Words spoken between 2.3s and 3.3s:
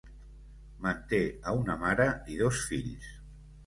i dos fills.